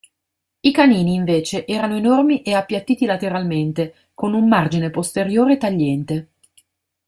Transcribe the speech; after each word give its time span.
I 0.61 0.71
canini, 0.71 1.13
invece, 1.13 1.63
erano 1.67 1.95
enormi 1.95 2.41
e 2.41 2.55
appiattiti 2.55 3.05
lateralmente, 3.05 4.09
con 4.15 4.33
un 4.33 4.47
margine 4.47 4.89
posteriore 4.89 5.57
tagliente. 5.57 6.29